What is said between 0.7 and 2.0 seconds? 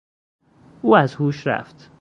او از هوش رفت.